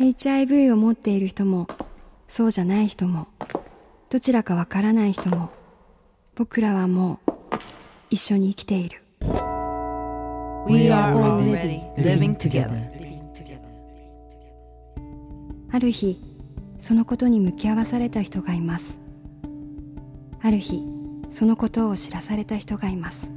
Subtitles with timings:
[0.00, 1.68] HIV を持っている人も
[2.26, 3.28] そうじゃない人も
[4.08, 5.50] どちらかわからない人も
[6.34, 7.32] 僕らはもう
[8.08, 9.02] 一緒に生きている。
[10.66, 12.88] We are already living together.
[15.70, 16.18] ある日
[16.78, 18.98] そのことに向き合わされた人がいます。
[20.40, 20.82] ある日
[21.28, 23.30] そのことを知らされた人がいます。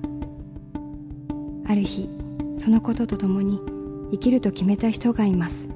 [1.68, 2.10] ある日
[2.58, 3.60] そのことと共に
[4.12, 5.68] 生きると決めた人がいます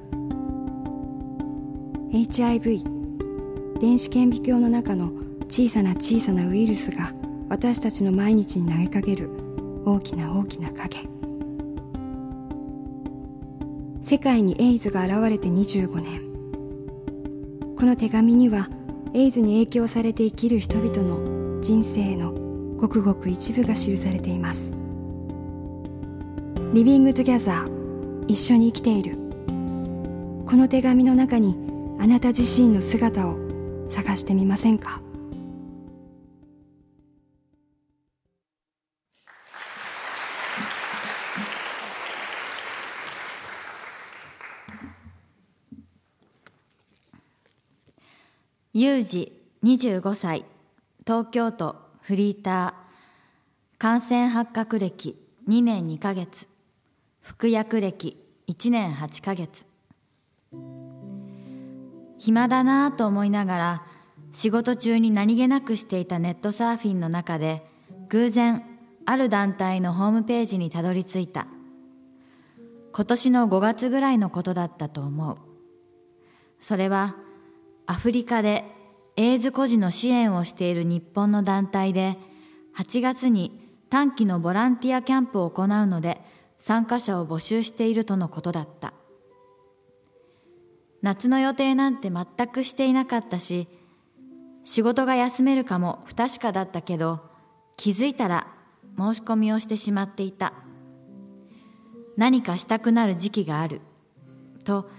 [2.10, 2.84] HIV
[3.80, 5.12] 電子顕微鏡の中の
[5.48, 7.12] 小さな小さなウイルスが
[7.50, 9.30] 私たちの毎日に投げかける
[9.84, 11.06] 大きな大きな影。
[14.00, 16.22] 世界にエイズが現れて25年。
[17.76, 18.70] この手紙には
[19.12, 22.32] エイズに影響されて生きる人々の人生の
[22.78, 24.72] ごくごく一部が記されています。
[26.72, 29.18] Living Together 一緒に生きている。
[30.46, 31.67] この手紙の中に
[32.00, 33.36] あなた自身の姿を
[33.88, 35.02] 探してみませんか？
[48.74, 49.32] ユージ
[49.64, 50.44] 25歳。
[51.04, 53.78] 東京都フリーター。
[53.78, 56.46] 感染発覚歴2年2ヶ月。
[57.20, 59.66] 服薬歴1年8ヶ月。
[62.18, 63.82] 暇だなぁと思いながら
[64.32, 67.64] 仕事中に何気なくしていたネットサーフィンの中で
[68.08, 68.64] 偶然
[69.06, 71.46] ある団体のホームページにたどり着いた。
[72.92, 75.36] 今年の5月ぐらいのことだったと思う。
[76.60, 77.16] それは
[77.86, 78.64] アフリカで
[79.16, 82.18] エイズ孤児の支援をしている日本の団体で
[82.76, 86.20] 8月に短期のボランティアキャンプを行うので
[86.58, 88.92] 参加者を募集しているとのことだった。
[91.08, 93.66] 夏の予定なんて全くしていなかったし
[94.62, 97.20] 仕事が休めるかも不確かだったけど
[97.78, 98.46] 気づいたら
[98.98, 100.52] 申し込みをしてしまっていた。
[102.18, 103.80] 何かしたくなる時期がある
[104.64, 104.90] と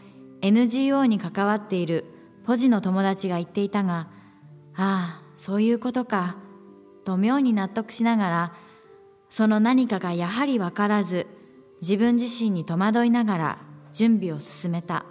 [0.41, 2.05] NGO に関わっている
[2.43, 4.07] ポジの友達が言っていたが
[4.75, 6.37] ああそういうことか
[7.03, 8.53] と妙に納得しながら
[9.29, 11.27] その何かがやはり分からず
[11.81, 13.57] 自分自身に戸惑いながら
[13.93, 15.05] 準備を進めた。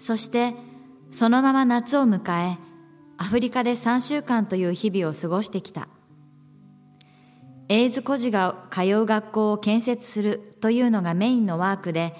[0.00, 0.54] そして
[1.12, 2.58] そのまま夏を迎え
[3.18, 5.88] アフリカで3週間という日々を過ごしてきた。
[7.68, 12.16] エイズ孤児が通う学校を建設するというのがメインのワークで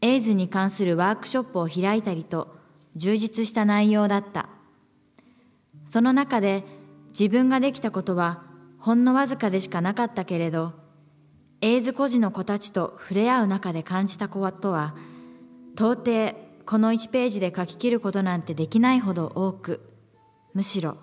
[0.00, 2.56] エイズに関するワークショップを開いたりと
[2.96, 4.48] 充実した内容だった。
[5.88, 6.64] その中で
[7.10, 8.42] 自分ができたことは
[8.78, 10.72] ほんのわずかでしかなかったけれど
[11.60, 14.94] エイズ孤児の子たちと触れ合う中で感じたことは
[15.74, 16.34] 到底
[16.66, 19.80] この1ページで書き切ることなんてできないほど多く
[20.54, 20.96] むしろ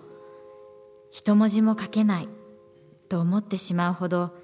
[1.10, 2.28] 一文字も書けない
[3.08, 4.34] と思ってしまうほど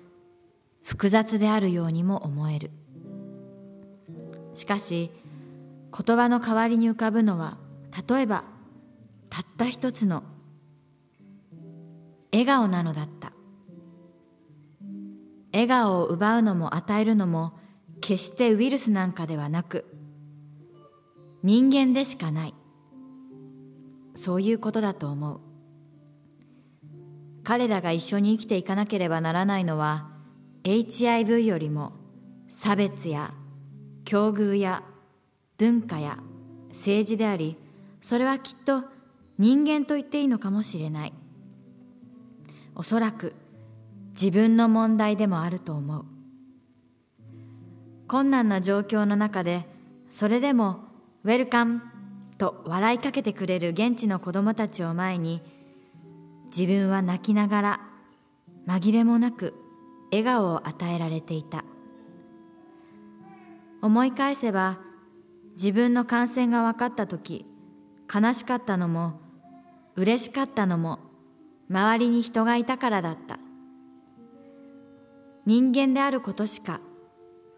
[0.82, 2.70] 複雑であるようにも思える。
[4.54, 5.10] しかし
[5.92, 7.58] 言葉の代わりに浮かぶのは
[8.08, 8.44] 例えば
[9.30, 10.22] たった一つの
[12.32, 13.32] 笑顔なのだった。
[15.52, 17.54] 笑顔を奪うのも与えるのも
[18.00, 19.86] 決してウイルスなんかではなく
[21.42, 22.54] 人間でしかない。
[24.14, 25.40] そういうことだと思う。
[27.44, 30.08] 彼らが一緒に生きていかなければならないのは
[30.64, 31.92] HIV よりも
[32.48, 33.32] 差別や
[34.04, 34.82] 境遇や
[35.56, 36.18] 文化や
[36.70, 37.56] 政治であり
[38.00, 38.82] それはきっと
[39.38, 41.12] 人間と言っていいのかもしれない。
[42.74, 43.34] おそらく
[44.12, 46.04] 自分の問題でもあると思う。
[48.08, 49.66] 困難な状況の中で
[50.10, 50.85] それでも
[51.26, 51.82] ウェルカム
[52.38, 55.42] と笑いかけてくれる現地の子供たちを前に
[56.56, 57.80] 自分は泣きながら
[58.68, 59.52] 紛れもなく
[60.12, 61.64] 笑顔を与えられていた。
[63.82, 64.78] 思い返せば
[65.56, 67.44] 自分の感染が分かった時
[68.12, 69.18] 悲しかったのも
[69.96, 71.00] 嬉しかったのも
[71.68, 73.40] 周りに人がいたからだった。
[75.44, 76.80] 人間であることしか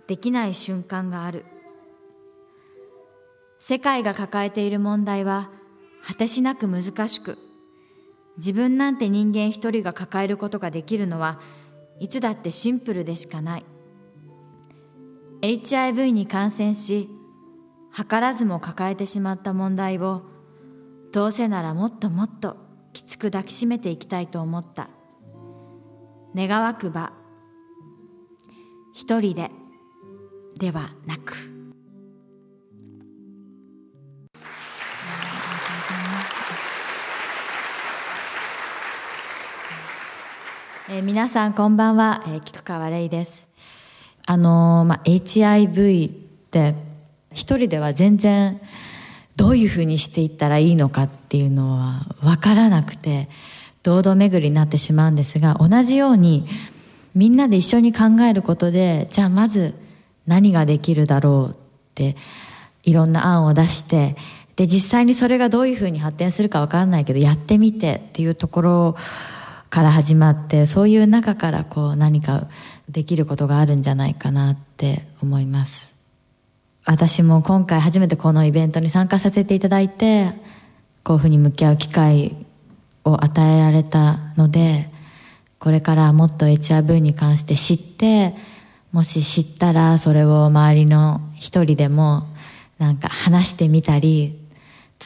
[0.06, 1.44] できない瞬間がある。
[3.58, 5.50] 世界が抱えている問題は
[6.06, 7.38] 果てしなく難しく
[8.36, 11.40] 自分なんて人間一人が抱えることができるのは
[11.98, 13.64] いつだってシンプルでしかない。
[15.42, 17.08] HIV に感染し
[17.92, 20.22] 図らずも抱えてしまった問題を
[21.12, 22.56] どうせならもっともっと
[22.92, 24.88] きつく抱きしめていきたいと思った。
[26.34, 27.12] 願わくば
[28.92, 29.50] 一人で
[30.58, 31.57] ではなく。
[40.90, 43.46] えー、皆さんこんばんは、えー、菊川玲です。
[44.24, 46.12] あのー、まあ、HIV っ
[46.50, 46.74] て
[47.30, 48.58] 一人では全然
[49.36, 53.28] どういうふうにしていったらいいのかっていうのは分からなくて
[53.82, 56.48] 堂々巡りになってしまうんですが同じように
[57.14, 59.74] みんなで一緒に考えることでじゃあまず
[60.26, 61.54] 何ができるだろうっ
[61.96, 62.16] て
[62.84, 64.16] いろんな案を出して
[64.56, 68.96] で実際にそれがどういうふうに発展するか分からないけどやってみてっていうところを
[69.70, 72.48] から始まってそういう中からこう何か
[72.88, 75.98] できることがあるんじゃないかなって思います。
[76.84, 80.32] 私も今回初めてこのイベントに参加させていただいて
[81.04, 82.34] こういうふうに向き合う機会
[83.04, 84.88] を与えられたので
[85.58, 88.34] これからもっと HIV に関して知って
[88.90, 92.26] もし知ったらそれを周りの一人でも
[92.78, 94.38] なんか話してみたり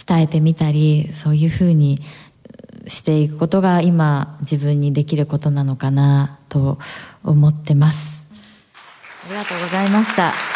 [0.06, 2.00] 伝えてみたりそういうふうに
[2.86, 6.78] していくことが今自分にできることなのかなと
[7.24, 8.28] 思ってます。
[9.26, 10.51] ありがとうございました。